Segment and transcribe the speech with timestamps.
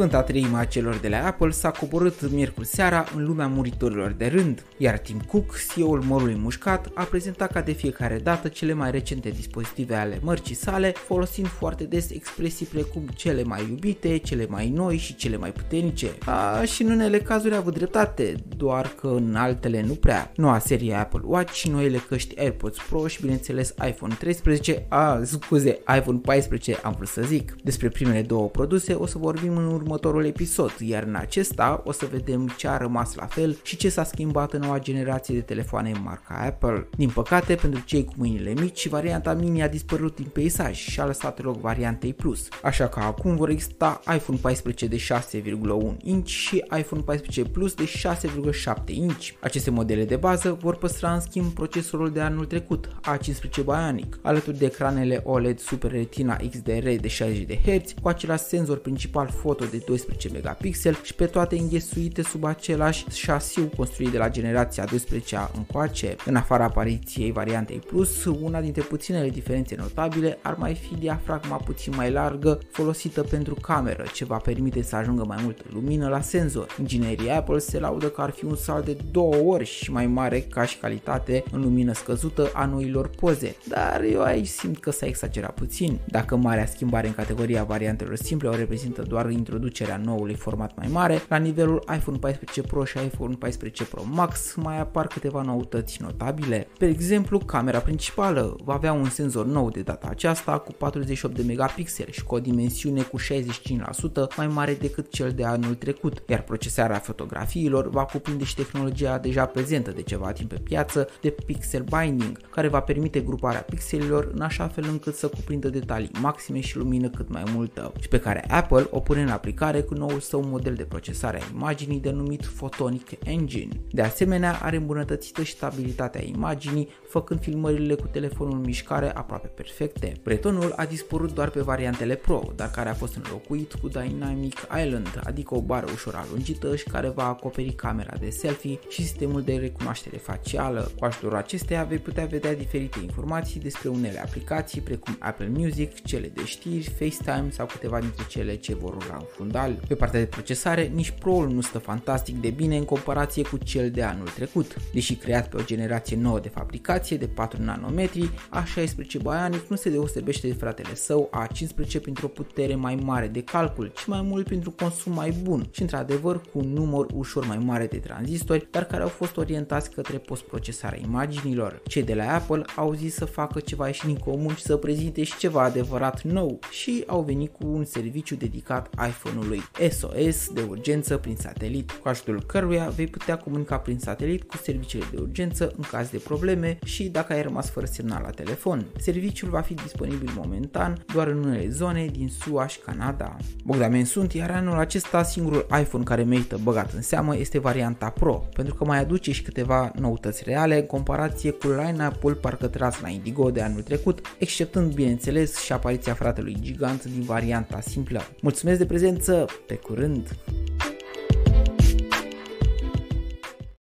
[0.00, 4.26] Sfânta treime a celor de la Apple s-a coborât miercuri seara în lumea muritorilor de
[4.26, 8.90] rând, iar Tim Cook, CEO-ul morului mușcat, a prezentat ca de fiecare dată cele mai
[8.90, 14.68] recente dispozitive ale mărcii sale, folosind foarte des expresii precum cele mai iubite, cele mai
[14.68, 16.06] noi și cele mai puternice.
[16.24, 20.32] A, și în unele cazuri a avut dreptate, doar că în altele nu prea.
[20.36, 25.80] Noua serie Apple Watch și noile căști AirPods Pro și bineînțeles iPhone 13, a, scuze,
[25.96, 27.56] iPhone 14 am vrut să zic.
[27.62, 32.06] Despre primele două produse o să vorbim în următorul episod, iar în acesta o să
[32.10, 35.92] vedem ce a rămas la fel și ce s-a schimbat în noua generație de telefoane
[36.02, 36.88] marca Apple.
[36.96, 41.06] Din păcate, pentru cei cu mâinile mici, varianta mini a dispărut din peisaj și a
[41.06, 46.64] lăsat loc variantei Plus, așa că acum vor exista iPhone 14 de 6,1 inch și
[46.78, 49.28] iPhone 14 Plus de 6,7 inch.
[49.40, 54.58] Aceste modele de bază vor păstra în schimb procesorul de anul trecut, A15 Bionic, alături
[54.58, 59.64] de ecranele OLED Super Retina XDR de 60 de Hz, cu același senzor principal foto
[59.64, 65.50] de 12 megapixel și pe toate înghesuite sub același șasiu construit de la generația 12-a
[65.56, 66.16] încoace.
[66.26, 71.92] În afara apariției variantei Plus, una dintre puținele diferențe notabile ar mai fi diafragma puțin
[71.96, 76.76] mai largă folosită pentru cameră, ce va permite să ajungă mai multă lumină la senzor.
[76.80, 80.40] Inginerii Apple se laudă că ar fi un salt de două ori și mai mare
[80.40, 85.06] ca și calitate în lumină scăzută a noilor poze, dar eu aici simt că s-a
[85.06, 85.98] exagerat puțin.
[86.04, 89.59] Dacă marea schimbare în categoria variantelor simple o reprezintă doar introducerea
[90.02, 94.80] noului format mai mare, la nivelul iPhone 14 Pro și iPhone 14 Pro Max mai
[94.80, 96.68] apar câteva noutăți notabile.
[96.78, 101.42] Pe exemplu, camera principală va avea un senzor nou de data aceasta cu 48 de
[101.42, 106.42] megapixel și cu o dimensiune cu 65% mai mare decât cel de anul trecut, iar
[106.42, 111.84] procesarea fotografiilor va cuprinde și tehnologia deja prezentă de ceva timp pe piață de pixel
[111.98, 116.76] binding, care va permite gruparea pixelilor în așa fel încât să cuprindă detalii maxime și
[116.76, 120.44] lumină cât mai multă și pe care Apple o pune în aplicare cu noul său
[120.44, 123.80] model de procesare a imaginii denumit Photonic Engine.
[123.90, 130.12] De asemenea, are îmbunătățită și stabilitatea imaginii, făcând filmările cu telefonul în mișcare aproape perfecte.
[130.22, 135.20] Bretonul a dispărut doar pe variantele Pro, dar care a fost înlocuit cu Dynamic Island,
[135.24, 139.56] adică o bară ușor alungită și care va acoperi camera de selfie și sistemul de
[139.56, 140.90] recunoaștere facială.
[140.98, 146.28] Cu ajutorul acesteia vei putea vedea diferite informații despre unele aplicații precum Apple Music, cele
[146.28, 149.80] de știri, FaceTime sau câteva dintre cele ce vor urla în fundal.
[149.88, 153.90] Pe partea de procesare, nici Pro-ul nu stă fantastic de bine în comparație cu cel
[153.90, 154.76] de anul trecut.
[154.92, 159.90] Deși creat pe o generație nouă de fabricație de 4 nanometri, A16 Bionic nu se
[159.90, 164.70] deosebește de fratele său A15 printr-o putere mai mare de calcul, ci mai mult pentru
[164.70, 169.02] consum mai bun și într-adevăr cu un număr ușor mai mare de tranzistori, dar care
[169.02, 171.80] au fost orientați către postprocesarea imaginilor.
[171.86, 175.22] Cei de la Apple au zis să facă ceva ieșit în comun și să prezinte
[175.22, 178.88] și ceva adevărat nou și au venit cu un serviciu dedicat
[179.30, 184.56] iPhone-ului SOS de urgență prin satelit, cu ajutorul căruia vei putea comunica prin satelit cu
[184.56, 188.86] serviciile de urgență în caz de probleme și dacă ai rămas fără semnal la telefon.
[188.98, 193.36] Serviciul va fi disponibil momentan doar în unele zone din SUA și Canada.
[193.64, 198.48] Bogdamen sunt, iar anul acesta singurul iPhone care merită băgat în seamă este varianta Pro,
[198.54, 203.08] pentru că mai aduce și câteva noutăți reale în comparație cu line-up-ul parcă tras la
[203.08, 208.22] Indigo de anul trecut, exceptând bineînțeles și apariția fratelui gigant din varianta simplă.
[208.40, 208.84] Mulțumesc de
[209.20, 210.28] prezență, pe curând!